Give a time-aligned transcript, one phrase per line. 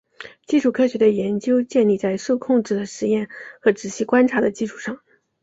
[0.47, 4.99] 基础科学的研究建立在受控制的实验和仔细观察的基础上。